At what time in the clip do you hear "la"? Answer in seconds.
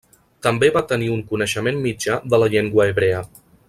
2.45-2.53